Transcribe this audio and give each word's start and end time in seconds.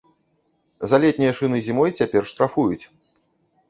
За 0.93 0.97
летнія 1.03 1.37
шыны 1.41 1.57
зімой 1.69 1.95
цяпер 2.01 2.21
штрафуюць. 2.35 2.85